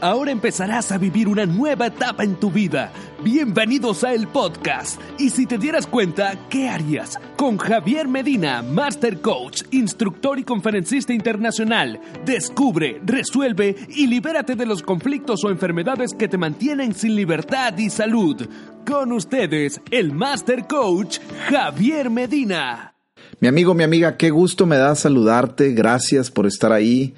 Ahora 0.00 0.30
empezarás 0.30 0.92
a 0.92 0.98
vivir 0.98 1.26
una 1.26 1.44
nueva 1.44 1.88
etapa 1.88 2.22
en 2.22 2.36
tu 2.36 2.52
vida. 2.52 2.92
Bienvenidos 3.24 4.04
a 4.04 4.14
el 4.14 4.28
podcast. 4.28 5.00
Y 5.18 5.30
si 5.30 5.44
te 5.44 5.58
dieras 5.58 5.88
cuenta, 5.88 6.38
¿qué 6.48 6.68
harías? 6.68 7.18
Con 7.36 7.58
Javier 7.58 8.06
Medina, 8.06 8.62
Master 8.62 9.20
Coach, 9.20 9.62
instructor 9.72 10.38
y 10.38 10.44
conferencista 10.44 11.12
internacional. 11.12 12.00
Descubre, 12.24 13.00
resuelve 13.04 13.74
y 13.88 14.06
libérate 14.06 14.54
de 14.54 14.66
los 14.66 14.82
conflictos 14.82 15.42
o 15.44 15.50
enfermedades 15.50 16.12
que 16.16 16.28
te 16.28 16.38
mantienen 16.38 16.94
sin 16.94 17.16
libertad 17.16 17.76
y 17.76 17.90
salud. 17.90 18.48
Con 18.86 19.10
ustedes, 19.10 19.80
el 19.90 20.12
Master 20.12 20.68
Coach, 20.68 21.18
Javier 21.48 22.08
Medina. 22.08 22.97
Mi 23.40 23.48
amigo, 23.48 23.74
mi 23.74 23.84
amiga, 23.84 24.16
qué 24.16 24.30
gusto 24.30 24.66
me 24.66 24.76
da 24.76 24.94
saludarte. 24.94 25.72
Gracias 25.72 26.30
por 26.30 26.46
estar 26.46 26.72
ahí. 26.72 27.14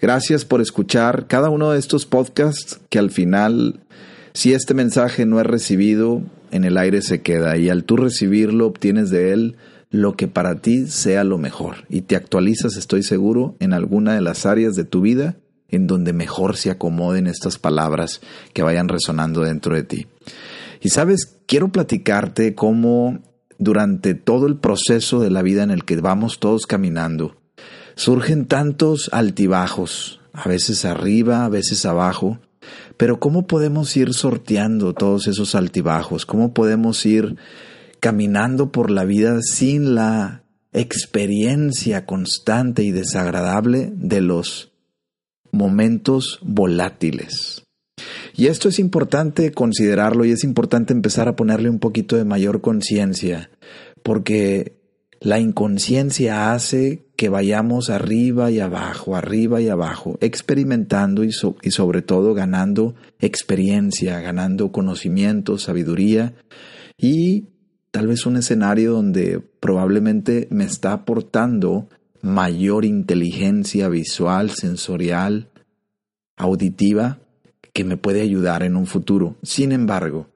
Gracias 0.00 0.44
por 0.44 0.60
escuchar 0.60 1.26
cada 1.26 1.50
uno 1.50 1.72
de 1.72 1.78
estos 1.78 2.06
podcasts 2.06 2.80
que 2.90 2.98
al 2.98 3.10
final, 3.10 3.80
si 4.32 4.52
este 4.52 4.74
mensaje 4.74 5.26
no 5.26 5.40
es 5.40 5.46
recibido, 5.46 6.22
en 6.50 6.64
el 6.64 6.76
aire 6.78 7.02
se 7.02 7.22
queda 7.22 7.56
y 7.56 7.68
al 7.68 7.84
tú 7.84 7.96
recibirlo 7.96 8.66
obtienes 8.66 9.10
de 9.10 9.32
él 9.32 9.56
lo 9.90 10.14
que 10.14 10.28
para 10.28 10.60
ti 10.60 10.86
sea 10.86 11.24
lo 11.24 11.38
mejor 11.38 11.84
y 11.88 12.02
te 12.02 12.16
actualizas, 12.16 12.76
estoy 12.76 13.02
seguro, 13.02 13.56
en 13.60 13.72
alguna 13.72 14.14
de 14.14 14.20
las 14.20 14.46
áreas 14.46 14.74
de 14.74 14.84
tu 14.84 15.00
vida 15.00 15.36
en 15.68 15.86
donde 15.86 16.12
mejor 16.12 16.56
se 16.56 16.70
acomoden 16.70 17.26
estas 17.26 17.58
palabras 17.58 18.20
que 18.52 18.62
vayan 18.62 18.88
resonando 18.88 19.40
dentro 19.40 19.74
de 19.74 19.82
ti. 19.82 20.06
Y 20.80 20.90
sabes, 20.90 21.38
quiero 21.46 21.72
platicarte 21.72 22.54
cómo 22.54 23.20
durante 23.58 24.14
todo 24.14 24.46
el 24.46 24.56
proceso 24.56 25.20
de 25.20 25.30
la 25.30 25.42
vida 25.42 25.62
en 25.62 25.70
el 25.70 25.84
que 25.84 25.96
vamos 25.96 26.38
todos 26.40 26.66
caminando, 26.66 27.36
Surgen 27.96 28.46
tantos 28.46 29.08
altibajos, 29.12 30.20
a 30.32 30.48
veces 30.48 30.84
arriba, 30.84 31.44
a 31.44 31.48
veces 31.48 31.86
abajo, 31.86 32.40
pero 32.96 33.20
¿cómo 33.20 33.46
podemos 33.46 33.96
ir 33.96 34.14
sorteando 34.14 34.94
todos 34.94 35.28
esos 35.28 35.54
altibajos? 35.54 36.26
¿Cómo 36.26 36.54
podemos 36.54 37.06
ir 37.06 37.36
caminando 38.00 38.72
por 38.72 38.90
la 38.90 39.04
vida 39.04 39.40
sin 39.42 39.94
la 39.94 40.42
experiencia 40.72 42.04
constante 42.04 42.82
y 42.82 42.90
desagradable 42.90 43.92
de 43.94 44.20
los 44.20 44.72
momentos 45.52 46.40
volátiles? 46.42 47.63
Y 48.36 48.46
esto 48.46 48.68
es 48.68 48.78
importante 48.78 49.52
considerarlo 49.52 50.24
y 50.24 50.32
es 50.32 50.42
importante 50.42 50.92
empezar 50.92 51.28
a 51.28 51.36
ponerle 51.36 51.70
un 51.70 51.78
poquito 51.78 52.16
de 52.16 52.24
mayor 52.24 52.60
conciencia, 52.60 53.50
porque 54.02 54.76
la 55.20 55.38
inconsciencia 55.38 56.52
hace 56.52 57.06
que 57.16 57.28
vayamos 57.28 57.90
arriba 57.90 58.50
y 58.50 58.60
abajo, 58.60 59.16
arriba 59.16 59.60
y 59.60 59.68
abajo, 59.68 60.18
experimentando 60.20 61.24
y, 61.24 61.32
sobre 61.32 62.02
todo 62.02 62.34
ganando 62.34 62.94
experiencia, 63.20 64.20
ganando 64.20 64.72
conocimiento, 64.72 65.56
sabiduría 65.56 66.34
y 66.98 67.46
tal 67.90 68.08
vez 68.08 68.26
un 68.26 68.36
escenario 68.36 68.92
donde 68.92 69.40
probablemente 69.60 70.48
me 70.50 70.64
está 70.64 70.92
aportando 70.92 71.88
mayor 72.20 72.84
inteligencia 72.84 73.88
visual, 73.88 74.50
sensorial, 74.50 75.48
auditiva, 76.36 77.20
que 77.74 77.84
me 77.84 77.98
puede 77.98 78.22
ayudar 78.22 78.62
en 78.62 78.76
un 78.76 78.86
futuro. 78.86 79.36
Sin 79.42 79.72
embargo, 79.72 80.28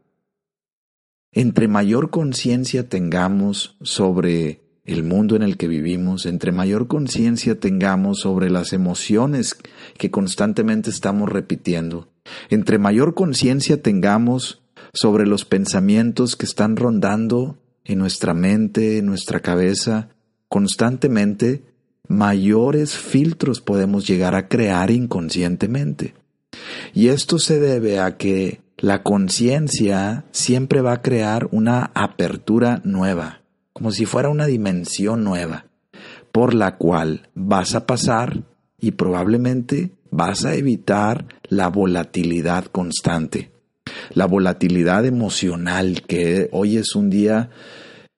entre 1.32 1.68
mayor 1.68 2.10
conciencia 2.10 2.88
tengamos 2.88 3.76
sobre 3.80 4.60
el 4.84 5.04
mundo 5.04 5.36
en 5.36 5.42
el 5.42 5.56
que 5.56 5.68
vivimos, 5.68 6.26
entre 6.26 6.50
mayor 6.50 6.88
conciencia 6.88 7.60
tengamos 7.60 8.20
sobre 8.20 8.50
las 8.50 8.72
emociones 8.72 9.56
que 9.98 10.10
constantemente 10.10 10.90
estamos 10.90 11.28
repitiendo, 11.28 12.08
entre 12.50 12.78
mayor 12.78 13.14
conciencia 13.14 13.80
tengamos 13.80 14.62
sobre 14.92 15.26
los 15.26 15.44
pensamientos 15.44 16.36
que 16.36 16.46
están 16.46 16.76
rondando 16.76 17.58
en 17.84 17.98
nuestra 17.98 18.34
mente, 18.34 18.98
en 18.98 19.06
nuestra 19.06 19.40
cabeza, 19.40 20.08
constantemente, 20.48 21.62
mayores 22.08 22.96
filtros 22.96 23.60
podemos 23.60 24.06
llegar 24.06 24.34
a 24.34 24.48
crear 24.48 24.90
inconscientemente. 24.90 26.14
Y 26.98 27.10
esto 27.10 27.38
se 27.38 27.60
debe 27.60 28.00
a 28.00 28.16
que 28.16 28.60
la 28.76 29.04
conciencia 29.04 30.24
siempre 30.32 30.80
va 30.80 30.94
a 30.94 31.00
crear 31.00 31.46
una 31.52 31.92
apertura 31.94 32.82
nueva 32.82 33.42
como 33.72 33.92
si 33.92 34.04
fuera 34.04 34.30
una 34.30 34.46
dimensión 34.46 35.22
nueva, 35.22 35.66
por 36.32 36.54
la 36.54 36.76
cual 36.76 37.28
vas 37.36 37.76
a 37.76 37.86
pasar 37.86 38.42
y 38.80 38.90
probablemente 38.90 39.92
vas 40.10 40.44
a 40.44 40.56
evitar 40.56 41.28
la 41.44 41.68
volatilidad 41.68 42.64
constante, 42.64 43.52
la 44.12 44.26
volatilidad 44.26 45.06
emocional 45.06 46.02
que 46.04 46.48
hoy 46.50 46.78
es 46.78 46.96
un 46.96 47.10
día 47.10 47.50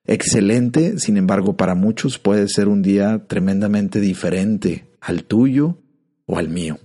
excelente, 0.07 0.99
sin 0.99 1.19
embargo 1.19 1.55
para 1.55 1.75
muchos 1.75 2.19
puede 2.19 2.49
ser 2.49 2.67
un 2.67 2.81
día 2.81 3.27
tremendamente 3.27 4.01
diferente 4.01 4.89
al 5.03 5.25
tuyo 5.25 5.77
o 6.25 6.39
al 6.39 6.49
mío. 6.49 6.79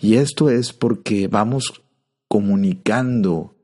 Y 0.00 0.14
esto 0.14 0.50
es 0.50 0.72
porque 0.72 1.28
vamos 1.28 1.82
comunicando, 2.28 3.56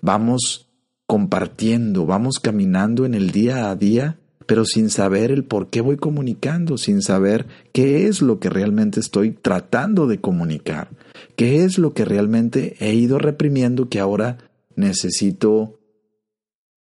vamos 0.00 0.68
compartiendo, 1.06 2.06
vamos 2.06 2.38
caminando 2.38 3.04
en 3.04 3.14
el 3.14 3.30
día 3.30 3.70
a 3.70 3.76
día, 3.76 4.18
pero 4.46 4.64
sin 4.64 4.90
saber 4.90 5.30
el 5.30 5.44
por 5.44 5.70
qué 5.70 5.80
voy 5.80 5.96
comunicando, 5.96 6.78
sin 6.78 7.02
saber 7.02 7.46
qué 7.72 8.06
es 8.06 8.22
lo 8.22 8.38
que 8.40 8.50
realmente 8.50 9.00
estoy 9.00 9.32
tratando 9.32 10.06
de 10.06 10.20
comunicar, 10.20 10.90
qué 11.36 11.64
es 11.64 11.78
lo 11.78 11.94
que 11.94 12.04
realmente 12.04 12.76
he 12.80 12.94
ido 12.94 13.18
reprimiendo 13.18 13.88
que 13.88 14.00
ahora 14.00 14.38
necesito 14.76 15.80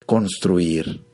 construir 0.07 1.05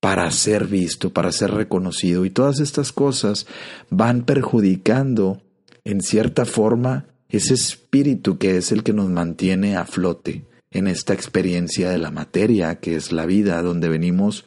para 0.00 0.30
ser 0.30 0.66
visto, 0.66 1.10
para 1.10 1.32
ser 1.32 1.50
reconocido. 1.52 2.24
Y 2.24 2.30
todas 2.30 2.60
estas 2.60 2.92
cosas 2.92 3.46
van 3.90 4.24
perjudicando 4.24 5.42
en 5.86 6.00
cierta 6.00 6.44
forma 6.44 7.06
ese 7.28 7.54
espíritu 7.54 8.38
que 8.38 8.56
es 8.56 8.72
el 8.72 8.82
que 8.82 8.92
nos 8.92 9.08
mantiene 9.08 9.76
a 9.76 9.86
flote 9.86 10.44
en 10.72 10.88
esta 10.88 11.14
experiencia 11.14 11.90
de 11.90 11.98
la 11.98 12.10
materia 12.10 12.74
que 12.80 12.96
es 12.96 13.12
la 13.12 13.24
vida, 13.24 13.62
donde 13.62 13.88
venimos 13.88 14.46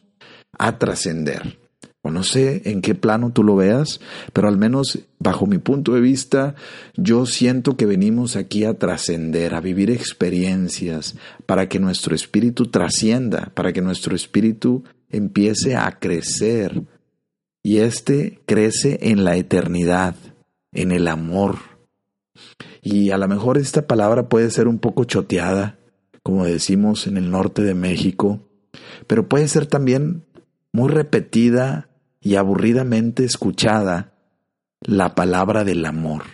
a 0.58 0.78
trascender. 0.78 1.58
O 2.02 2.10
no 2.10 2.24
sé 2.24 2.62
en 2.66 2.82
qué 2.82 2.94
plano 2.94 3.32
tú 3.32 3.42
lo 3.42 3.56
veas, 3.56 4.00
pero 4.34 4.48
al 4.48 4.58
menos 4.58 4.98
bajo 5.18 5.46
mi 5.46 5.56
punto 5.56 5.94
de 5.94 6.00
vista, 6.02 6.54
yo 6.96 7.24
siento 7.24 7.76
que 7.76 7.86
venimos 7.86 8.36
aquí 8.36 8.64
a 8.64 8.74
trascender, 8.74 9.54
a 9.54 9.60
vivir 9.60 9.90
experiencias, 9.90 11.16
para 11.46 11.68
que 11.68 11.78
nuestro 11.78 12.14
espíritu 12.14 12.66
trascienda, 12.66 13.50
para 13.54 13.72
que 13.72 13.80
nuestro 13.80 14.14
espíritu 14.14 14.84
empiece 15.08 15.74
a 15.74 15.98
crecer. 15.98 16.82
Y 17.62 17.78
éste 17.78 18.40
crece 18.46 18.98
en 19.02 19.24
la 19.24 19.36
eternidad, 19.36 20.14
en 20.72 20.92
el 20.92 21.08
amor. 21.08 21.58
Y 22.82 23.10
a 23.10 23.18
lo 23.18 23.28
mejor 23.28 23.58
esta 23.58 23.86
palabra 23.86 24.28
puede 24.28 24.50
ser 24.50 24.68
un 24.68 24.78
poco 24.78 25.04
choteada, 25.04 25.78
como 26.22 26.44
decimos 26.44 27.06
en 27.06 27.16
el 27.16 27.30
norte 27.30 27.62
de 27.62 27.74
México, 27.74 28.48
pero 29.06 29.28
puede 29.28 29.48
ser 29.48 29.66
también 29.66 30.24
muy 30.72 30.88
repetida 30.88 31.88
y 32.20 32.36
aburridamente 32.36 33.24
escuchada 33.24 34.14
la 34.82 35.14
palabra 35.14 35.64
del 35.64 35.84
amor. 35.84 36.24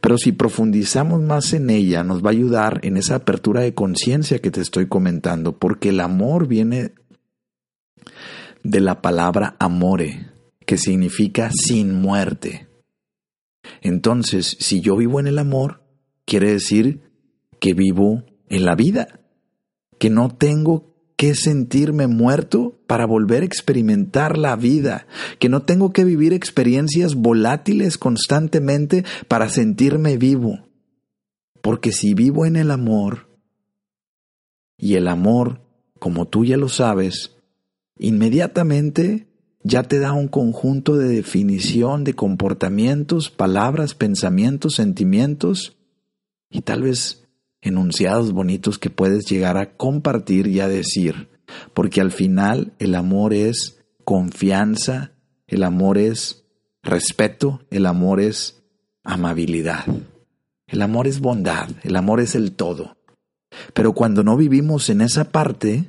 Pero 0.00 0.18
si 0.18 0.32
profundizamos 0.32 1.20
más 1.20 1.52
en 1.52 1.70
ella, 1.70 2.04
nos 2.04 2.22
va 2.22 2.28
a 2.28 2.32
ayudar 2.32 2.80
en 2.82 2.96
esa 2.96 3.16
apertura 3.16 3.62
de 3.62 3.74
conciencia 3.74 4.40
que 4.40 4.50
te 4.50 4.60
estoy 4.60 4.88
comentando, 4.88 5.58
porque 5.58 5.90
el 5.90 6.00
amor 6.00 6.46
viene 6.46 6.92
de 8.62 8.80
la 8.80 9.00
palabra 9.00 9.56
amore, 9.58 10.30
que 10.66 10.76
significa 10.76 11.50
sin 11.50 11.94
muerte. 11.94 12.68
Entonces, 13.80 14.56
si 14.60 14.80
yo 14.80 14.96
vivo 14.96 15.20
en 15.20 15.26
el 15.26 15.38
amor, 15.38 15.82
quiere 16.24 16.52
decir 16.52 17.00
que 17.60 17.74
vivo 17.74 18.24
en 18.48 18.64
la 18.64 18.74
vida 18.74 19.20
que 19.98 20.10
no 20.10 20.28
tengo 20.28 20.94
que 21.16 21.34
sentirme 21.34 22.06
muerto 22.06 22.80
para 22.86 23.06
volver 23.06 23.42
a 23.42 23.46
experimentar 23.46 24.36
la 24.36 24.56
vida, 24.56 25.06
que 25.38 25.48
no 25.48 25.62
tengo 25.62 25.92
que 25.92 26.04
vivir 26.04 26.32
experiencias 26.32 27.14
volátiles 27.14 27.98
constantemente 27.98 29.04
para 29.28 29.48
sentirme 29.48 30.18
vivo. 30.18 30.68
Porque 31.62 31.92
si 31.92 32.14
vivo 32.14 32.44
en 32.44 32.56
el 32.56 32.70
amor, 32.70 33.28
y 34.76 34.96
el 34.96 35.08
amor, 35.08 35.62
como 35.98 36.26
tú 36.26 36.44
ya 36.44 36.56
lo 36.56 36.68
sabes, 36.68 37.36
inmediatamente 37.98 39.28
ya 39.64 39.82
te 39.82 39.98
da 39.98 40.12
un 40.12 40.28
conjunto 40.28 40.96
de 40.96 41.08
definición 41.08 42.04
de 42.04 42.14
comportamientos, 42.14 43.30
palabras, 43.30 43.94
pensamientos, 43.94 44.74
sentimientos, 44.74 45.76
y 46.50 46.60
tal 46.60 46.82
vez 46.82 47.26
enunciados 47.62 48.32
bonitos 48.32 48.78
que 48.78 48.90
puedes 48.90 49.24
llegar 49.24 49.56
a 49.56 49.76
compartir 49.76 50.46
y 50.46 50.60
a 50.60 50.68
decir, 50.68 51.28
porque 51.72 52.00
al 52.02 52.12
final 52.12 52.74
el 52.78 52.94
amor 52.94 53.32
es 53.32 53.82
confianza, 54.04 55.12
el 55.46 55.62
amor 55.62 55.96
es 55.98 56.44
respeto, 56.82 57.62
el 57.70 57.86
amor 57.86 58.20
es 58.20 58.62
amabilidad. 59.02 59.86
El 60.66 60.82
amor 60.82 61.06
es 61.06 61.20
bondad, 61.20 61.68
el 61.82 61.96
amor 61.96 62.20
es 62.20 62.34
el 62.34 62.52
todo. 62.52 62.96
Pero 63.72 63.92
cuando 63.92 64.22
no 64.22 64.36
vivimos 64.36 64.90
en 64.90 65.00
esa 65.00 65.30
parte, 65.30 65.84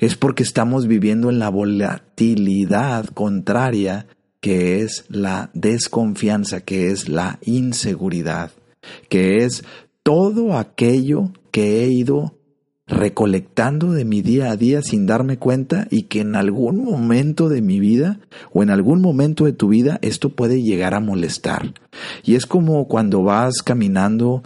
es 0.00 0.16
porque 0.16 0.42
estamos 0.42 0.86
viviendo 0.86 1.30
en 1.30 1.38
la 1.38 1.48
volatilidad 1.48 3.06
contraria 3.06 4.06
que 4.40 4.82
es 4.82 5.04
la 5.08 5.50
desconfianza, 5.54 6.62
que 6.62 6.90
es 6.90 7.08
la 7.08 7.38
inseguridad, 7.42 8.50
que 9.08 9.44
es 9.44 9.64
todo 10.02 10.58
aquello 10.58 11.30
que 11.52 11.84
he 11.84 11.88
ido 11.88 12.34
recolectando 12.88 13.92
de 13.92 14.04
mi 14.04 14.20
día 14.20 14.50
a 14.50 14.56
día 14.56 14.82
sin 14.82 15.06
darme 15.06 15.38
cuenta 15.38 15.86
y 15.90 16.02
que 16.02 16.20
en 16.20 16.34
algún 16.34 16.84
momento 16.84 17.48
de 17.48 17.62
mi 17.62 17.78
vida 17.80 18.18
o 18.52 18.62
en 18.62 18.70
algún 18.70 19.00
momento 19.00 19.44
de 19.44 19.52
tu 19.52 19.68
vida 19.68 19.98
esto 20.02 20.30
puede 20.30 20.62
llegar 20.62 20.94
a 20.94 21.00
molestar. 21.00 21.74
Y 22.24 22.34
es 22.34 22.44
como 22.44 22.88
cuando 22.88 23.22
vas 23.22 23.62
caminando 23.62 24.42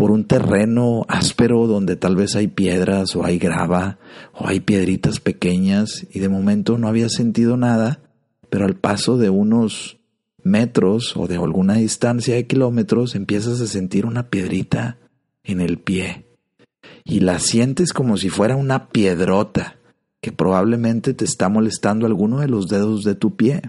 por 0.00 0.12
un 0.12 0.24
terreno 0.24 1.04
áspero 1.08 1.66
donde 1.66 1.94
tal 1.94 2.16
vez 2.16 2.34
hay 2.34 2.48
piedras 2.48 3.14
o 3.16 3.22
hay 3.22 3.36
grava 3.36 3.98
o 4.32 4.48
hay 4.48 4.60
piedritas 4.60 5.20
pequeñas 5.20 6.06
y 6.10 6.20
de 6.20 6.30
momento 6.30 6.78
no 6.78 6.88
había 6.88 7.10
sentido 7.10 7.58
nada, 7.58 8.00
pero 8.48 8.64
al 8.64 8.76
paso 8.76 9.18
de 9.18 9.28
unos 9.28 9.98
metros 10.42 11.18
o 11.18 11.26
de 11.26 11.36
alguna 11.36 11.74
distancia 11.74 12.34
de 12.34 12.46
kilómetros 12.46 13.14
empiezas 13.14 13.60
a 13.60 13.66
sentir 13.66 14.06
una 14.06 14.30
piedrita 14.30 14.96
en 15.44 15.60
el 15.60 15.76
pie 15.76 16.24
y 17.04 17.20
la 17.20 17.38
sientes 17.38 17.92
como 17.92 18.16
si 18.16 18.30
fuera 18.30 18.56
una 18.56 18.88
piedrota 18.88 19.76
que 20.22 20.32
probablemente 20.32 21.12
te 21.12 21.26
está 21.26 21.50
molestando 21.50 22.06
alguno 22.06 22.40
de 22.40 22.48
los 22.48 22.68
dedos 22.68 23.04
de 23.04 23.16
tu 23.16 23.36
pie. 23.36 23.60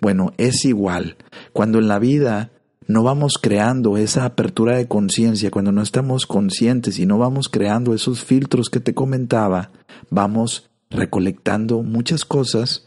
Bueno, 0.00 0.32
es 0.36 0.64
igual. 0.64 1.16
Cuando 1.52 1.78
en 1.78 1.86
la 1.86 2.00
vida 2.00 2.50
no 2.86 3.02
vamos 3.02 3.38
creando 3.40 3.96
esa 3.96 4.24
apertura 4.24 4.76
de 4.76 4.88
conciencia, 4.88 5.50
cuando 5.50 5.72
no 5.72 5.82
estamos 5.82 6.26
conscientes 6.26 6.98
y 6.98 7.06
no 7.06 7.18
vamos 7.18 7.48
creando 7.48 7.94
esos 7.94 8.24
filtros 8.24 8.68
que 8.68 8.80
te 8.80 8.94
comentaba, 8.94 9.70
vamos 10.10 10.70
recolectando 10.90 11.82
muchas 11.82 12.24
cosas 12.24 12.86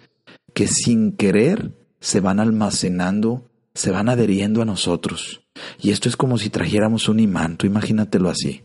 que 0.54 0.68
sin 0.68 1.14
querer 1.14 1.72
se 2.00 2.20
van 2.20 2.40
almacenando, 2.40 3.50
se 3.74 3.92
van 3.92 4.10
adheriendo 4.10 4.62
a 4.62 4.66
nosotros. 4.66 5.42
Y 5.82 5.92
esto 5.92 6.10
es 6.10 6.16
como 6.16 6.38
si 6.38 6.50
trajéramos 6.50 7.10
un 7.10 7.20
imán, 7.20 7.58
tú 7.58 7.66
imagínatelo 7.66 8.30
así. 8.30 8.64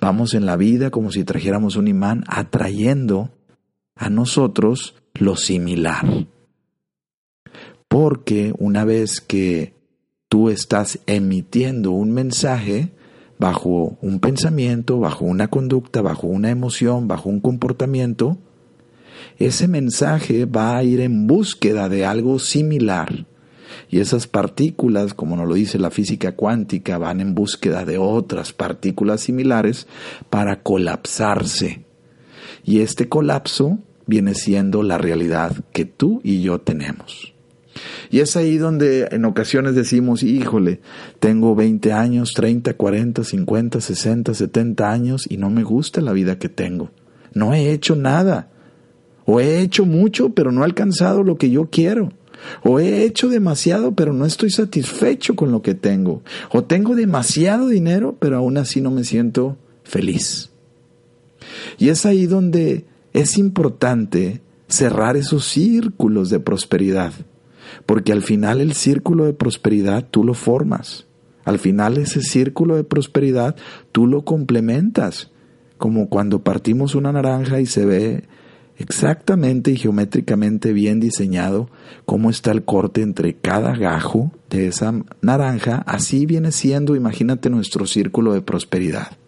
Vamos 0.00 0.34
en 0.34 0.46
la 0.46 0.56
vida 0.56 0.90
como 0.90 1.12
si 1.12 1.24
trajéramos 1.24 1.76
un 1.76 1.88
imán 1.88 2.24
atrayendo 2.26 3.30
a 3.94 4.10
nosotros 4.10 4.94
lo 5.14 5.36
similar. 5.36 6.26
Porque 7.86 8.52
una 8.58 8.84
vez 8.84 9.20
que 9.20 9.79
tú 10.30 10.48
estás 10.48 11.00
emitiendo 11.06 11.90
un 11.90 12.12
mensaje 12.12 12.92
bajo 13.40 13.98
un 14.00 14.20
pensamiento, 14.20 15.00
bajo 15.00 15.24
una 15.24 15.48
conducta, 15.48 16.02
bajo 16.02 16.28
una 16.28 16.50
emoción, 16.50 17.08
bajo 17.08 17.28
un 17.28 17.40
comportamiento, 17.40 18.38
ese 19.38 19.66
mensaje 19.66 20.44
va 20.44 20.76
a 20.76 20.84
ir 20.84 21.00
en 21.00 21.26
búsqueda 21.26 21.88
de 21.88 22.06
algo 22.06 22.38
similar. 22.38 23.26
Y 23.90 23.98
esas 23.98 24.28
partículas, 24.28 25.14
como 25.14 25.34
nos 25.34 25.48
lo 25.48 25.54
dice 25.54 25.80
la 25.80 25.90
física 25.90 26.36
cuántica, 26.36 26.96
van 26.96 27.20
en 27.20 27.34
búsqueda 27.34 27.84
de 27.84 27.98
otras 27.98 28.52
partículas 28.52 29.22
similares 29.22 29.88
para 30.28 30.62
colapsarse. 30.62 31.84
Y 32.64 32.82
este 32.82 33.08
colapso 33.08 33.80
viene 34.06 34.34
siendo 34.34 34.84
la 34.84 34.96
realidad 34.96 35.56
que 35.72 35.86
tú 35.86 36.20
y 36.22 36.40
yo 36.40 36.60
tenemos. 36.60 37.29
Y 38.10 38.20
es 38.20 38.36
ahí 38.36 38.58
donde 38.58 39.08
en 39.10 39.24
ocasiones 39.24 39.74
decimos, 39.74 40.22
híjole, 40.22 40.80
tengo 41.18 41.54
20 41.54 41.92
años, 41.92 42.32
30, 42.34 42.74
40, 42.74 43.24
50, 43.24 43.80
60, 43.80 44.34
70 44.34 44.90
años 44.90 45.26
y 45.28 45.36
no 45.36 45.50
me 45.50 45.62
gusta 45.62 46.00
la 46.00 46.12
vida 46.12 46.38
que 46.38 46.48
tengo. 46.48 46.90
No 47.32 47.54
he 47.54 47.72
hecho 47.72 47.96
nada. 47.96 48.50
O 49.24 49.40
he 49.40 49.60
hecho 49.60 49.86
mucho, 49.86 50.30
pero 50.30 50.50
no 50.50 50.62
he 50.62 50.64
alcanzado 50.64 51.22
lo 51.22 51.36
que 51.36 51.50
yo 51.50 51.68
quiero. 51.70 52.12
O 52.62 52.80
he 52.80 53.04
hecho 53.04 53.28
demasiado, 53.28 53.94
pero 53.94 54.12
no 54.12 54.26
estoy 54.26 54.50
satisfecho 54.50 55.36
con 55.36 55.52
lo 55.52 55.62
que 55.62 55.74
tengo. 55.74 56.22
O 56.50 56.64
tengo 56.64 56.94
demasiado 56.94 57.68
dinero, 57.68 58.16
pero 58.18 58.38
aún 58.38 58.56
así 58.56 58.80
no 58.80 58.90
me 58.90 59.04
siento 59.04 59.56
feliz. 59.84 60.50
Y 61.78 61.88
es 61.88 62.06
ahí 62.06 62.26
donde 62.26 62.84
es 63.12 63.38
importante 63.38 64.40
cerrar 64.68 65.16
esos 65.16 65.44
círculos 65.46 66.30
de 66.30 66.40
prosperidad. 66.40 67.12
Porque 67.86 68.12
al 68.12 68.22
final 68.22 68.60
el 68.60 68.74
círculo 68.74 69.24
de 69.24 69.32
prosperidad 69.32 70.06
tú 70.10 70.24
lo 70.24 70.34
formas. 70.34 71.06
Al 71.44 71.58
final 71.58 71.98
ese 71.98 72.20
círculo 72.20 72.76
de 72.76 72.84
prosperidad 72.84 73.56
tú 73.92 74.06
lo 74.06 74.24
complementas. 74.24 75.30
Como 75.78 76.08
cuando 76.08 76.44
partimos 76.44 76.94
una 76.94 77.12
naranja 77.12 77.60
y 77.60 77.66
se 77.66 77.86
ve 77.86 78.24
exactamente 78.76 79.70
y 79.70 79.76
geométricamente 79.76 80.72
bien 80.72 81.00
diseñado 81.00 81.68
cómo 82.06 82.30
está 82.30 82.50
el 82.50 82.64
corte 82.64 83.02
entre 83.02 83.34
cada 83.34 83.76
gajo 83.76 84.32
de 84.48 84.68
esa 84.68 84.94
naranja, 85.20 85.82
así 85.86 86.24
viene 86.24 86.50
siendo, 86.50 86.96
imagínate 86.96 87.50
nuestro 87.50 87.86
círculo 87.86 88.32
de 88.32 88.40
prosperidad. 88.42 89.18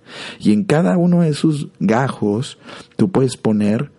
Y 0.41 0.53
en 0.53 0.65
cada 0.65 0.97
uno 0.97 1.21
de 1.21 1.29
esos 1.29 1.69
gajos 1.81 2.59
tú 2.97 3.11
puedes 3.11 3.37
poner 3.37 3.91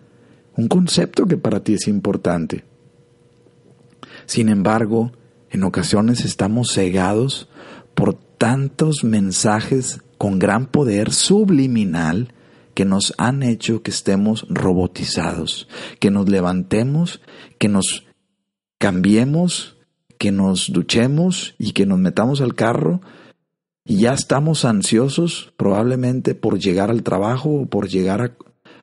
un 0.56 0.68
concepto 0.68 1.26
que 1.26 1.36
para 1.36 1.60
ti 1.60 1.74
es 1.74 1.88
importante. 1.88 2.64
Sin 4.26 4.48
embargo, 4.48 5.12
en 5.50 5.62
ocasiones 5.64 6.24
estamos 6.24 6.72
cegados 6.72 7.48
por 7.94 8.14
tantos 8.14 9.04
mensajes 9.04 10.00
con 10.18 10.38
gran 10.38 10.66
poder 10.66 11.12
subliminal 11.12 12.32
que 12.74 12.84
nos 12.84 13.14
han 13.18 13.42
hecho 13.42 13.82
que 13.82 13.90
estemos 13.90 14.46
robotizados, 14.48 15.68
que 16.00 16.10
nos 16.10 16.28
levantemos, 16.28 17.20
que 17.58 17.68
nos 17.68 18.04
cambiemos, 18.78 19.76
que 20.18 20.32
nos 20.32 20.72
duchemos 20.72 21.54
y 21.58 21.72
que 21.72 21.86
nos 21.86 21.98
metamos 21.98 22.40
al 22.40 22.54
carro. 22.54 23.00
Y 23.84 23.98
ya 23.98 24.12
estamos 24.12 24.64
ansiosos 24.64 25.52
probablemente 25.56 26.34
por 26.34 26.58
llegar 26.58 26.90
al 26.90 27.02
trabajo 27.02 27.50
o 27.50 27.66
por 27.66 27.88
llegar 27.88 28.36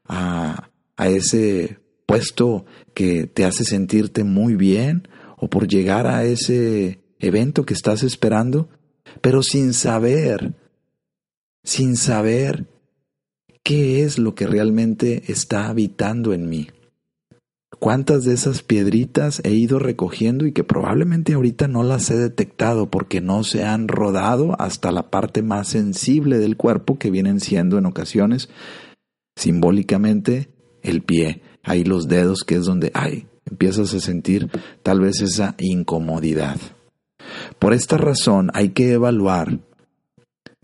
a, 0.08 0.70
a 0.96 1.10
ese 1.10 1.80
puesto 2.06 2.66
que 2.94 3.26
te 3.26 3.46
hace 3.46 3.66
sentirte 3.66 4.24
muy 4.24 4.56
bien 4.56 5.08
o 5.42 5.50
por 5.50 5.68
llegar 5.68 6.08
a 6.08 6.24
ese 6.24 7.02
evento 7.20 7.66
que 7.66 7.74
estás 7.74 8.04
esperando, 8.04 8.70
pero 9.22 9.42
sin 9.42 9.74
saber, 9.74 10.54
sin 11.64 11.98
saber 11.98 12.68
qué 13.64 14.04
es 14.04 14.20
lo 14.20 14.36
que 14.36 14.48
realmente 14.48 15.24
está 15.32 15.68
habitando 15.68 16.34
en 16.34 16.48
mí. 16.48 16.70
¿Cuántas 17.80 18.24
de 18.24 18.34
esas 18.36 18.62
piedritas 18.62 19.42
he 19.44 19.54
ido 19.54 19.80
recogiendo 19.80 20.46
y 20.46 20.52
que 20.52 20.64
probablemente 20.64 21.34
ahorita 21.34 21.68
no 21.68 21.82
las 21.82 22.12
he 22.12 22.16
detectado 22.16 22.92
porque 22.92 23.22
no 23.22 23.44
se 23.44 23.64
han 23.64 23.88
rodado 23.88 24.56
hasta 24.62 24.92
la 24.92 25.10
parte 25.10 25.42
más 25.42 25.70
sensible 25.70 26.38
del 26.38 26.58
cuerpo 26.58 27.00
que 27.00 27.10
vienen 27.10 27.40
siendo 27.40 27.80
en 27.80 27.88
ocasiones 27.88 28.50
simbólicamente 29.36 30.50
el 30.84 31.02
pie, 31.02 31.42
ahí 31.64 31.84
los 31.84 32.08
dedos 32.08 32.44
que 32.44 32.56
es 32.56 32.66
donde, 32.66 32.92
ay, 32.94 33.28
empiezas 33.52 33.94
a 33.94 34.00
sentir 34.00 34.50
tal 34.82 35.02
vez 35.02 35.22
esa 35.22 35.56
incomodidad. 35.60 36.58
Por 37.60 37.74
esta 37.74 37.98
razón 37.98 38.50
hay 38.54 38.70
que 38.70 38.92
evaluar 38.94 39.60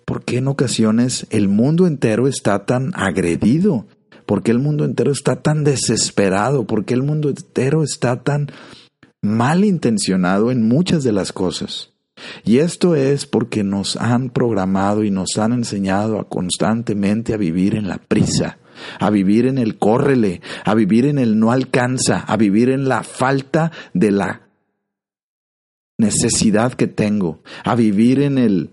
por 0.06 0.24
qué 0.24 0.38
en 0.38 0.48
ocasiones 0.48 1.28
el 1.30 1.50
mundo 1.50 1.86
entero 1.86 2.28
está 2.28 2.66
tan 2.66 2.92
agredido, 2.96 3.86
por 4.26 4.42
qué 4.42 4.52
el 4.52 4.60
mundo 4.60 4.86
entero 4.86 5.12
está 5.12 5.42
tan 5.42 5.64
desesperado, 5.64 6.66
por 6.66 6.86
qué 6.86 6.94
el 6.94 7.04
mundo 7.04 7.30
entero 7.30 7.84
está 7.84 8.24
tan 8.24 8.50
mal 9.22 9.66
intencionado 9.66 10.52
en 10.52 10.68
muchas 10.68 11.04
de 11.04 11.12
las 11.12 11.34
cosas. 11.34 11.92
Y 12.44 12.60
esto 12.60 12.96
es 12.96 13.26
porque 13.26 13.64
nos 13.64 13.96
han 13.98 14.30
programado 14.30 15.04
y 15.04 15.12
nos 15.12 15.38
han 15.38 15.54
enseñado 15.54 16.20
a 16.20 16.28
constantemente 16.28 17.34
a 17.34 17.38
vivir 17.38 17.76
en 17.76 17.88
la 17.88 17.98
prisa, 17.98 18.58
a 19.00 19.10
vivir 19.10 19.46
en 19.46 19.58
el 19.58 19.78
córrele, 19.78 20.42
a 20.64 20.74
vivir 20.74 21.06
en 21.06 21.18
el 21.18 21.40
no 21.40 21.52
alcanza, 21.52 22.20
a 22.20 22.38
vivir 22.38 22.70
en 22.70 22.88
la 22.88 23.04
falta 23.04 23.72
de 23.94 24.12
la 24.12 24.48
necesidad 25.98 26.74
que 26.74 26.88
tengo, 26.88 27.42
a 27.64 27.76
vivir 27.76 28.22
en 28.22 28.38
el 28.38 28.72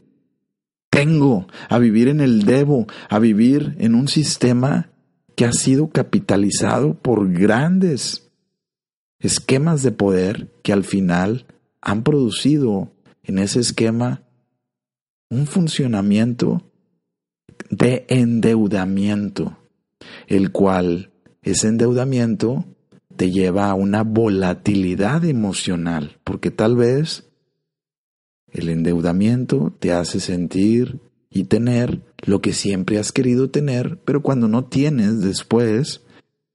tengo, 0.91 1.49
a 1.69 1.79
vivir 1.79 2.09
en 2.09 2.21
el 2.21 2.45
debo, 2.45 2.87
a 3.09 3.19
vivir 3.19 3.75
en 3.79 3.95
un 3.95 4.07
sistema 4.09 4.91
que 5.35 5.45
ha 5.45 5.53
sido 5.53 5.89
capitalizado 5.89 6.95
por 6.95 7.33
grandes 7.33 8.31
esquemas 9.19 9.83
de 9.83 9.91
poder 9.91 10.53
que 10.63 10.73
al 10.73 10.85
final 10.85 11.47
han 11.81 12.03
producido 12.05 12.93
en 13.23 13.39
ese 13.39 13.61
esquema 13.61 14.23
un 15.31 15.47
funcionamiento 15.47 16.63
de 17.71 18.07
endeudamiento 18.09 19.59
el 20.27 20.51
cual 20.53 21.13
ese 21.43 21.69
endeudamiento 21.69 22.65
te 23.17 23.31
lleva 23.31 23.71
a 23.71 23.75
una 23.75 24.03
volatilidad 24.03 25.25
emocional, 25.25 26.19
porque 26.25 26.51
tal 26.51 26.77
vez 26.77 27.25
el 28.53 28.69
endeudamiento 28.69 29.75
te 29.79 29.93
hace 29.93 30.21
sentir 30.21 31.01
y 31.31 31.45
tener 31.45 32.03
lo 32.23 32.41
que 32.41 32.53
siempre 32.53 32.99
has 32.99 33.13
querido 33.13 33.51
tener, 33.51 33.99
pero 34.05 34.23
cuando 34.23 34.49
no 34.49 34.65
tienes 34.65 35.21
después, 35.21 36.03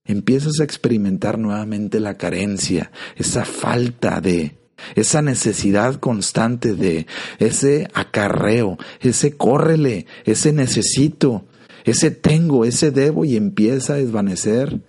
empiezas 0.05 0.59
a 0.59 0.63
experimentar 0.63 1.37
nuevamente 1.37 1.99
la 1.99 2.17
carencia, 2.17 2.91
esa 3.15 3.45
falta 3.45 4.21
de, 4.21 4.57
esa 4.95 5.21
necesidad 5.21 5.95
constante 5.95 6.73
de, 6.73 7.05
ese 7.39 7.87
acarreo, 7.93 8.77
ese 9.01 9.35
córrele, 9.35 10.05
ese 10.25 10.53
necesito, 10.53 11.45
ese 11.85 12.11
tengo, 12.11 12.65
ese 12.65 12.91
debo 12.91 13.25
y 13.25 13.35
empieza 13.35 13.93
a 13.93 13.97
desvanecer 13.97 14.81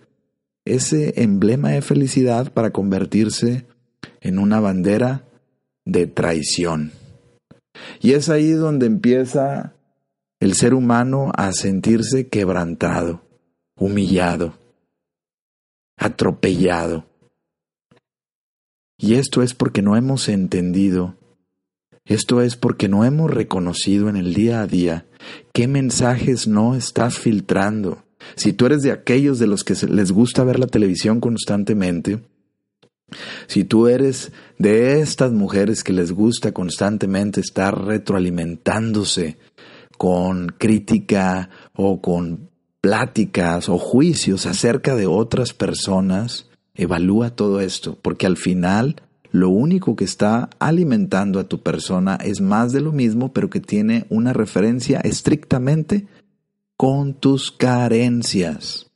ese 0.64 1.22
emblema 1.22 1.70
de 1.70 1.82
felicidad 1.82 2.52
para 2.52 2.70
convertirse 2.70 3.66
en 4.20 4.38
una 4.38 4.60
bandera 4.60 5.24
de 5.84 6.06
traición. 6.06 6.92
Y 8.00 8.12
es 8.12 8.28
ahí 8.28 8.50
donde 8.50 8.86
empieza 8.86 9.74
el 10.40 10.54
ser 10.54 10.74
humano 10.74 11.32
a 11.34 11.52
sentirse 11.52 12.28
quebrantado, 12.28 13.22
humillado, 13.76 14.54
atropellado. 15.96 17.06
Y 18.96 19.14
esto 19.14 19.42
es 19.42 19.54
porque 19.54 19.82
no 19.82 19.96
hemos 19.96 20.28
entendido, 20.28 21.16
esto 22.10 22.42
es 22.42 22.56
porque 22.56 22.88
no 22.88 23.04
hemos 23.04 23.30
reconocido 23.30 24.08
en 24.08 24.16
el 24.16 24.34
día 24.34 24.62
a 24.62 24.66
día 24.66 25.06
qué 25.52 25.68
mensajes 25.68 26.48
no 26.48 26.74
estás 26.74 27.18
filtrando. 27.18 28.02
Si 28.34 28.52
tú 28.52 28.66
eres 28.66 28.82
de 28.82 28.90
aquellos 28.90 29.38
de 29.38 29.46
los 29.46 29.62
que 29.62 29.74
les 29.86 30.10
gusta 30.10 30.42
ver 30.42 30.58
la 30.58 30.66
televisión 30.66 31.20
constantemente, 31.20 32.18
si 33.46 33.62
tú 33.62 33.86
eres 33.86 34.32
de 34.58 35.00
estas 35.00 35.30
mujeres 35.30 35.84
que 35.84 35.92
les 35.92 36.10
gusta 36.10 36.50
constantemente 36.50 37.40
estar 37.40 37.80
retroalimentándose 37.80 39.38
con 39.96 40.48
crítica 40.48 41.48
o 41.74 42.00
con 42.00 42.50
pláticas 42.80 43.68
o 43.68 43.78
juicios 43.78 44.46
acerca 44.46 44.96
de 44.96 45.06
otras 45.06 45.52
personas, 45.52 46.48
evalúa 46.74 47.30
todo 47.30 47.60
esto, 47.60 47.96
porque 48.02 48.26
al 48.26 48.36
final 48.36 48.96
lo 49.32 49.50
único 49.50 49.96
que 49.96 50.04
está 50.04 50.50
alimentando 50.58 51.38
a 51.38 51.44
tu 51.48 51.62
persona 51.62 52.16
es 52.16 52.40
más 52.40 52.72
de 52.72 52.80
lo 52.80 52.92
mismo, 52.92 53.32
pero 53.32 53.50
que 53.50 53.60
tiene 53.60 54.06
una 54.08 54.32
referencia 54.32 55.00
estrictamente 55.00 56.06
con 56.76 57.14
tus 57.14 57.52
carencias. 57.52 58.90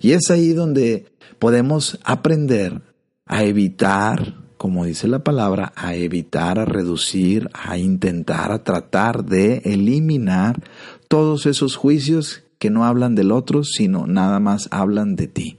Y 0.00 0.12
es 0.12 0.30
ahí 0.30 0.52
donde 0.52 1.06
podemos 1.38 1.98
aprender 2.04 2.80
a 3.26 3.44
evitar 3.44 4.46
como 4.56 4.84
dice 4.84 5.06
la 5.06 5.22
palabra, 5.22 5.72
a 5.76 5.94
evitar, 5.94 6.58
a 6.58 6.64
reducir, 6.64 7.50
a 7.52 7.76
intentar, 7.78 8.52
a 8.52 8.64
tratar 8.64 9.24
de 9.24 9.58
eliminar 9.64 10.62
todos 11.08 11.46
esos 11.46 11.76
juicios 11.76 12.42
que 12.58 12.70
no 12.70 12.84
hablan 12.84 13.14
del 13.14 13.32
otro, 13.32 13.64
sino 13.64 14.06
nada 14.06 14.40
más 14.40 14.68
hablan 14.70 15.14
de 15.14 15.28
ti, 15.28 15.58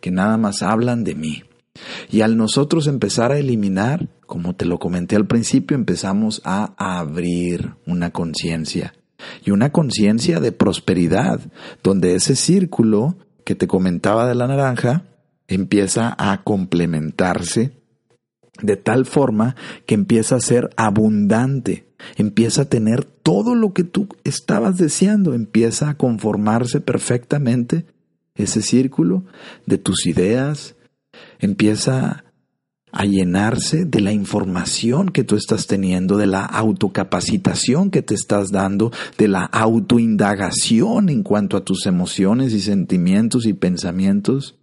que 0.00 0.10
nada 0.10 0.36
más 0.36 0.62
hablan 0.62 1.04
de 1.04 1.14
mí. 1.14 1.44
Y 2.10 2.22
al 2.22 2.36
nosotros 2.36 2.86
empezar 2.86 3.32
a 3.32 3.38
eliminar, 3.38 4.08
como 4.26 4.54
te 4.54 4.64
lo 4.64 4.78
comenté 4.78 5.16
al 5.16 5.26
principio, 5.26 5.76
empezamos 5.76 6.42
a 6.44 6.74
abrir 6.76 7.74
una 7.86 8.10
conciencia. 8.10 8.94
Y 9.44 9.50
una 9.50 9.70
conciencia 9.70 10.40
de 10.40 10.52
prosperidad, 10.52 11.40
donde 11.82 12.14
ese 12.14 12.36
círculo 12.36 13.16
que 13.44 13.54
te 13.54 13.66
comentaba 13.66 14.26
de 14.26 14.34
la 14.34 14.46
naranja 14.46 15.04
empieza 15.46 16.14
a 16.18 16.42
complementarse 16.42 17.72
de 18.62 18.76
tal 18.76 19.06
forma 19.06 19.56
que 19.86 19.94
empieza 19.94 20.36
a 20.36 20.40
ser 20.40 20.70
abundante, 20.76 21.86
empieza 22.16 22.62
a 22.62 22.68
tener 22.68 23.04
todo 23.04 23.54
lo 23.54 23.72
que 23.72 23.84
tú 23.84 24.08
estabas 24.24 24.76
deseando, 24.76 25.34
empieza 25.34 25.88
a 25.88 25.96
conformarse 25.96 26.80
perfectamente 26.80 27.86
ese 28.34 28.62
círculo 28.62 29.24
de 29.66 29.78
tus 29.78 30.06
ideas, 30.06 30.76
empieza 31.38 32.24
a 32.92 33.04
llenarse 33.04 33.84
de 33.84 34.00
la 34.00 34.12
información 34.12 35.10
que 35.10 35.24
tú 35.24 35.36
estás 35.36 35.66
teniendo, 35.66 36.16
de 36.16 36.26
la 36.26 36.44
autocapacitación 36.44 37.90
que 37.90 38.02
te 38.02 38.14
estás 38.14 38.50
dando, 38.50 38.90
de 39.16 39.28
la 39.28 39.44
autoindagación 39.44 41.08
en 41.08 41.22
cuanto 41.22 41.56
a 41.56 41.64
tus 41.64 41.86
emociones 41.86 42.52
y 42.52 42.60
sentimientos 42.60 43.46
y 43.46 43.52
pensamientos, 43.52 44.56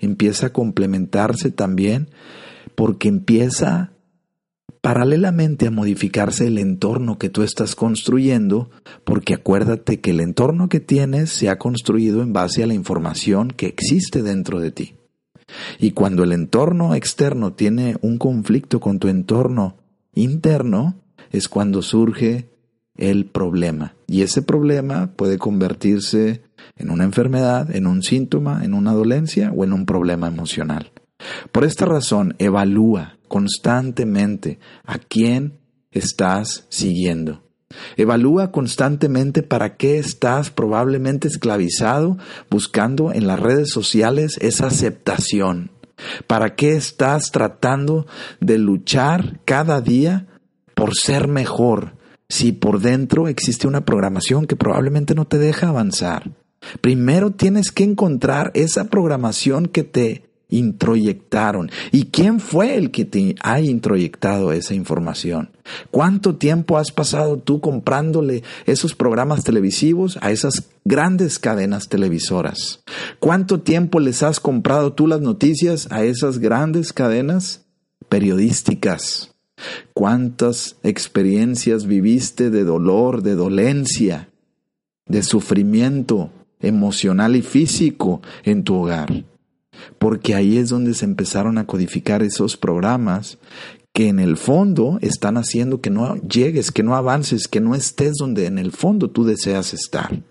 empieza 0.00 0.48
a 0.48 0.52
complementarse 0.52 1.50
también 1.50 2.08
porque 2.74 3.08
empieza 3.08 3.92
paralelamente 4.80 5.66
a 5.66 5.72
modificarse 5.72 6.46
el 6.46 6.58
entorno 6.58 7.18
que 7.18 7.28
tú 7.28 7.42
estás 7.42 7.74
construyendo, 7.74 8.70
porque 9.02 9.34
acuérdate 9.34 10.00
que 10.00 10.12
el 10.12 10.20
entorno 10.20 10.68
que 10.68 10.78
tienes 10.78 11.30
se 11.30 11.48
ha 11.48 11.58
construido 11.58 12.22
en 12.22 12.32
base 12.32 12.62
a 12.62 12.68
la 12.68 12.74
información 12.74 13.48
que 13.50 13.66
existe 13.66 14.22
dentro 14.22 14.60
de 14.60 14.70
ti. 14.70 14.94
Y 15.78 15.92
cuando 15.92 16.24
el 16.24 16.32
entorno 16.32 16.94
externo 16.94 17.52
tiene 17.52 17.96
un 18.02 18.18
conflicto 18.18 18.80
con 18.80 18.98
tu 18.98 19.08
entorno 19.08 19.76
interno, 20.14 20.96
es 21.30 21.48
cuando 21.48 21.82
surge 21.82 22.48
el 22.96 23.26
problema. 23.26 23.94
Y 24.06 24.22
ese 24.22 24.42
problema 24.42 25.12
puede 25.16 25.38
convertirse 25.38 26.42
en 26.76 26.90
una 26.90 27.04
enfermedad, 27.04 27.74
en 27.74 27.86
un 27.86 28.02
síntoma, 28.02 28.64
en 28.64 28.74
una 28.74 28.92
dolencia 28.92 29.52
o 29.54 29.64
en 29.64 29.72
un 29.72 29.86
problema 29.86 30.28
emocional. 30.28 30.92
Por 31.52 31.64
esta 31.64 31.86
razón, 31.86 32.34
evalúa 32.38 33.18
constantemente 33.28 34.58
a 34.84 34.98
quién 34.98 35.58
estás 35.90 36.66
siguiendo. 36.68 37.45
Evalúa 37.96 38.52
constantemente 38.52 39.42
para 39.42 39.76
qué 39.76 39.98
estás 39.98 40.50
probablemente 40.50 41.28
esclavizado 41.28 42.18
buscando 42.50 43.12
en 43.12 43.26
las 43.26 43.40
redes 43.40 43.70
sociales 43.70 44.38
esa 44.40 44.66
aceptación. 44.66 45.70
¿Para 46.26 46.54
qué 46.54 46.76
estás 46.76 47.32
tratando 47.32 48.06
de 48.40 48.58
luchar 48.58 49.40
cada 49.44 49.80
día 49.80 50.26
por 50.74 50.94
ser 50.94 51.26
mejor 51.26 51.96
si 52.28 52.52
por 52.52 52.80
dentro 52.80 53.28
existe 53.28 53.66
una 53.66 53.84
programación 53.84 54.46
que 54.46 54.56
probablemente 54.56 55.14
no 55.14 55.26
te 55.26 55.38
deja 55.38 55.68
avanzar? 55.68 56.32
Primero 56.80 57.30
tienes 57.30 57.72
que 57.72 57.84
encontrar 57.84 58.50
esa 58.54 58.84
programación 58.84 59.66
que 59.66 59.84
te 59.84 60.26
introyectaron. 60.48 61.70
¿Y 61.92 62.04
quién 62.06 62.40
fue 62.40 62.76
el 62.76 62.90
que 62.90 63.04
te 63.04 63.34
ha 63.42 63.60
introyectado 63.60 64.52
esa 64.52 64.74
información? 64.74 65.50
¿Cuánto 65.90 66.36
tiempo 66.36 66.78
has 66.78 66.92
pasado 66.92 67.38
tú 67.38 67.60
comprándole 67.60 68.42
esos 68.66 68.94
programas 68.94 69.42
televisivos 69.42 70.18
a 70.20 70.30
esas 70.30 70.68
grandes 70.84 71.38
cadenas 71.38 71.88
televisoras? 71.88 72.82
¿Cuánto 73.18 73.60
tiempo 73.60 73.98
les 73.98 74.22
has 74.22 74.38
comprado 74.38 74.92
tú 74.92 75.06
las 75.06 75.20
noticias 75.20 75.88
a 75.90 76.04
esas 76.04 76.38
grandes 76.38 76.92
cadenas 76.92 77.64
periodísticas? 78.08 79.32
¿Cuántas 79.94 80.76
experiencias 80.82 81.86
viviste 81.86 82.50
de 82.50 82.64
dolor, 82.64 83.22
de 83.22 83.34
dolencia, 83.34 84.28
de 85.06 85.22
sufrimiento 85.22 86.30
emocional 86.60 87.36
y 87.36 87.42
físico 87.42 88.20
en 88.44 88.64
tu 88.64 88.74
hogar? 88.74 89.24
Porque 89.98 90.34
ahí 90.34 90.58
es 90.58 90.68
donde 90.68 90.94
se 90.94 91.04
empezaron 91.04 91.58
a 91.58 91.66
codificar 91.66 92.22
esos 92.22 92.56
programas 92.56 93.38
que 93.96 94.08
en 94.08 94.18
el 94.18 94.36
fondo 94.36 94.98
están 95.00 95.38
haciendo 95.38 95.80
que 95.80 95.88
no 95.88 96.16
llegues, 96.16 96.70
que 96.70 96.82
no 96.82 96.94
avances, 96.94 97.48
que 97.48 97.60
no 97.60 97.74
estés 97.74 98.12
donde 98.18 98.44
en 98.44 98.58
el 98.58 98.72
fondo 98.72 99.10
tú 99.10 99.24
deseas 99.24 99.72
estar. 99.72 100.22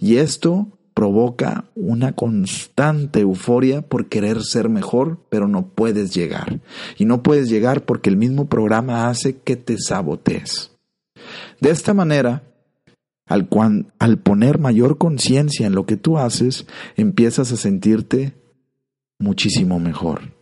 Y 0.00 0.16
esto 0.16 0.66
provoca 0.92 1.66
una 1.74 2.14
constante 2.14 3.20
euforia 3.20 3.82
por 3.82 4.08
querer 4.08 4.42
ser 4.42 4.68
mejor, 4.68 5.20
pero 5.28 5.46
no 5.46 5.68
puedes 5.68 6.12
llegar. 6.12 6.60
Y 6.98 7.04
no 7.04 7.22
puedes 7.22 7.48
llegar 7.48 7.84
porque 7.84 8.10
el 8.10 8.16
mismo 8.16 8.48
programa 8.48 9.08
hace 9.08 9.36
que 9.38 9.54
te 9.54 9.78
sabotees. 9.78 10.72
De 11.60 11.70
esta 11.70 11.94
manera, 11.94 12.42
al, 13.26 13.48
al 13.98 14.18
poner 14.18 14.58
mayor 14.58 14.98
conciencia 14.98 15.66
en 15.66 15.74
lo 15.74 15.86
que 15.86 15.96
tú 15.96 16.18
haces, 16.18 16.66
empiezas 16.96 17.52
a 17.52 17.56
sentirte 17.56 18.34
muchísimo 19.22 19.78
mejor. 19.78 20.32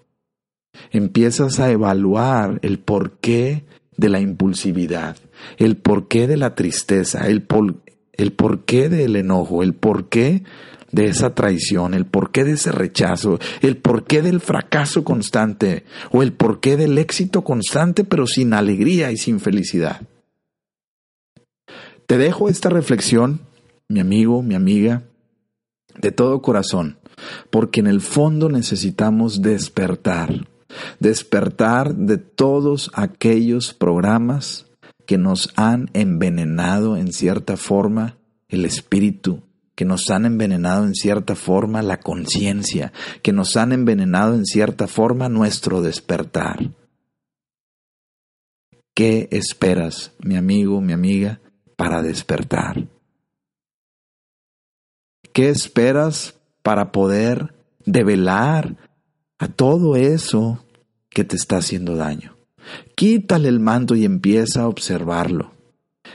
Empiezas 0.91 1.61
a 1.61 1.71
evaluar 1.71 2.59
el 2.63 2.79
porqué 2.79 3.65
de 3.97 4.09
la 4.09 4.21
impulsividad, 4.21 5.17
el 5.59 5.77
porqué 5.77 6.27
de 6.27 6.37
la 6.37 6.55
tristeza, 6.55 7.29
el, 7.29 7.47
el 8.13 8.33
porqué 8.33 8.89
del 8.89 9.17
enojo, 9.17 9.63
el 9.63 9.75
porqué 9.75 10.43
de 10.91 11.07
esa 11.07 11.35
traición, 11.35 11.95
el 11.95 12.07
porqué 12.07 12.45
de 12.45 12.53
ese 12.53 12.73
rechazo, 12.73 13.39
el 13.61 13.77
porqué 13.77 14.23
del 14.23 14.41
fracaso 14.41 15.05
constante 15.05 15.85
o 16.11 16.23
el 16.23 16.33
porqué 16.33 16.77
del 16.77 16.99
éxito 16.99 17.45
constante 17.45 18.05
pero 18.05 18.27
sin 18.27 18.55
alegría 18.55 19.13
y 19.13 19.17
sin 19.17 19.39
felicidad. 19.39 20.03
Te 22.07 22.19
dejo 22.19 22.49
esta 22.49 22.71
reflexión, 22.71 23.43
mi 23.89 24.01
amigo, 24.01 24.43
mi 24.43 24.57
amiga, 24.57 25.05
de 26.01 26.11
todo 26.11 26.43
corazón 26.43 27.00
porque 27.51 27.81
en 27.81 27.87
el 27.87 28.01
fondo 28.01 28.49
necesitamos 28.49 29.43
despertar, 29.43 30.49
despertar 30.99 31.95
de 31.95 32.19
todos 32.19 32.91
aquellos 32.95 33.75
programas 33.75 34.67
que 35.07 35.19
nos 35.19 35.53
han 35.57 35.91
envenenado 35.93 36.97
en 36.97 37.13
cierta 37.13 37.57
forma 37.57 38.19
el 38.49 38.65
espíritu, 38.65 39.43
que 39.75 39.85
nos 39.85 40.11
han 40.11 40.27
envenenado 40.27 40.85
en 40.85 40.95
cierta 40.95 41.35
forma 41.35 41.83
la 41.83 42.01
conciencia, 42.01 42.93
que 43.23 43.33
nos 43.33 43.57
han 43.57 43.73
envenenado 43.73 44.35
en 44.35 44.45
cierta 44.45 44.87
forma 44.87 45.29
nuestro 45.29 45.83
despertar. 45.83 46.71
¿Qué 48.95 49.29
esperas, 49.31 50.13
mi 50.19 50.37
amigo, 50.37 50.81
mi 50.81 50.93
amiga, 50.93 51.41
para 51.77 52.03
despertar? 52.03 52.89
¿Qué 55.33 55.49
esperas 55.49 56.40
para 56.62 56.93
poder 56.93 57.55
develar 57.85 58.76
a 59.38 59.49
todo 59.49 59.97
eso 59.97 60.64
que 61.09 61.25
te 61.25 61.37
está 61.37 61.59
haciendo 61.59 61.97
daño? 61.97 62.37
Quítale 62.95 63.49
el 63.49 63.61
manto 63.61 63.95
y 63.97 64.05
empieza 64.05 64.62
a 64.62 64.69
observarlo. 64.69 65.52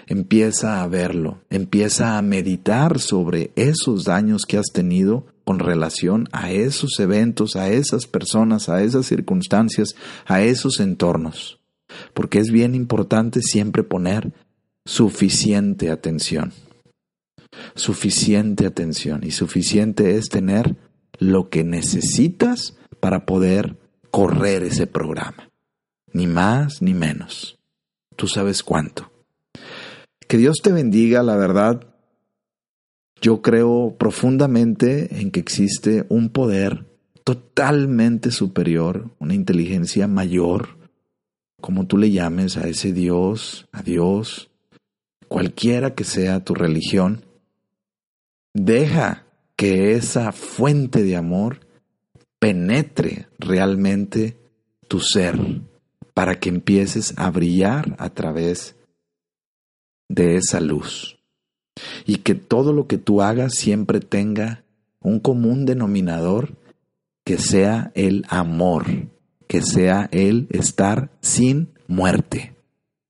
Empieza 0.08 0.84
a 0.84 0.88
verlo, 0.88 1.40
empieza 1.50 2.18
a 2.18 2.22
meditar 2.22 3.00
sobre 3.00 3.52
esos 3.56 4.04
daños 4.04 4.46
que 4.46 4.58
has 4.58 4.68
tenido 4.72 5.26
con 5.44 5.60
relación 5.60 6.28
a 6.32 6.52
esos 6.52 7.00
eventos, 7.00 7.56
a 7.56 7.70
esas 7.70 8.08
personas, 8.08 8.68
a 8.70 8.84
esas 8.84 9.06
circunstancias, 9.06 9.96
a 10.26 10.42
esos 10.42 10.80
entornos. 10.80 11.60
Porque 12.14 12.40
es 12.40 12.52
bien 12.52 12.76
importante 12.76 13.42
siempre 13.42 13.84
poner 13.84 14.34
suficiente 14.86 15.90
atención. 15.90 16.52
Suficiente 17.76 18.66
atención. 18.66 19.22
Y 19.24 19.32
suficiente 19.32 20.18
es 20.18 20.30
tener 20.30 20.76
lo 21.20 21.50
que 21.50 21.64
necesitas 21.64 22.76
para 23.00 23.26
poder 23.26 23.78
correr 24.12 24.64
ese 24.64 24.88
programa. 24.88 25.50
Ni 26.14 26.28
más 26.28 26.82
ni 26.82 26.94
menos. 26.94 27.60
Tú 28.16 28.28
sabes 28.28 28.64
cuánto. 28.64 29.12
Que 30.28 30.38
Dios 30.38 30.58
te 30.64 30.72
bendiga, 30.72 31.22
la 31.22 31.36
verdad. 31.36 31.88
Yo 33.22 33.42
creo 33.42 33.96
profundamente 33.98 35.20
en 35.20 35.32
que 35.32 35.40
existe 35.40 36.06
un 36.10 36.30
poder 36.30 36.86
totalmente 37.24 38.32
superior, 38.32 39.10
una 39.20 39.34
inteligencia 39.34 40.08
mayor, 40.08 40.78
como 41.60 41.88
tú 41.88 41.98
le 41.98 42.12
llames 42.12 42.58
a 42.58 42.68
ese 42.68 42.94
Dios, 42.94 43.68
a 43.72 43.82
Dios, 43.82 44.52
cualquiera 45.28 45.96
que 45.96 46.04
sea 46.04 46.44
tu 46.44 46.54
religión. 46.54 47.25
Deja 48.56 49.26
que 49.58 49.92
esa 49.96 50.32
fuente 50.32 51.04
de 51.04 51.18
amor 51.18 51.60
penetre 52.40 53.28
realmente 53.38 54.38
tu 54.88 55.02
ser 55.02 55.38
para 56.14 56.40
que 56.40 56.48
empieces 56.48 57.14
a 57.18 57.30
brillar 57.32 57.98
a 58.00 58.12
través 58.12 58.78
de 60.08 60.38
esa 60.38 60.62
luz. 60.62 61.20
Y 62.06 62.20
que 62.20 62.34
todo 62.34 62.72
lo 62.72 62.88
que 62.88 62.98
tú 62.98 63.22
hagas 63.22 63.56
siempre 63.56 64.00
tenga 64.00 64.64
un 65.02 65.20
común 65.20 65.66
denominador 65.66 66.56
que 67.26 67.38
sea 67.38 67.92
el 67.94 68.24
amor, 68.30 68.86
que 69.50 69.62
sea 69.64 70.08
el 70.14 70.48
estar 70.50 71.12
sin 71.20 71.74
muerte, 71.88 72.56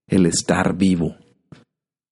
el 0.07 0.25
estar 0.25 0.75
vivo. 0.75 1.17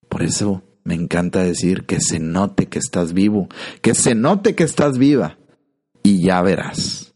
Por 0.07 0.21
eso 0.21 0.61
me 0.83 0.95
encanta 0.95 1.43
decir 1.43 1.85
que 1.85 1.99
se 2.01 2.19
note 2.19 2.67
que 2.67 2.79
estás 2.79 3.13
vivo, 3.13 3.47
que 3.81 3.95
se 3.95 4.15
note 4.15 4.55
que 4.55 4.63
estás 4.63 4.97
viva 4.97 5.37
y 6.03 6.21
ya 6.21 6.41
verás. 6.41 7.13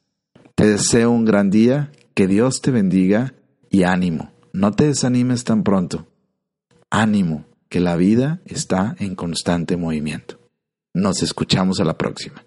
Te 0.55 0.65
deseo 0.65 1.11
un 1.11 1.25
gran 1.25 1.49
día, 1.49 1.91
que 2.13 2.27
Dios 2.27 2.61
te 2.61 2.71
bendiga 2.71 3.35
y 3.69 3.83
ánimo. 3.83 4.31
No 4.53 4.71
te 4.71 4.85
desanimes 4.85 5.43
tan 5.43 5.63
pronto. 5.63 6.07
Ánimo, 6.89 7.45
que 7.69 7.79
la 7.79 7.95
vida 7.95 8.41
está 8.45 8.95
en 8.99 9.15
constante 9.15 9.77
movimiento. 9.77 10.39
Nos 10.93 11.21
escuchamos 11.21 11.79
a 11.79 11.83
la 11.83 11.97
próxima. 11.97 12.46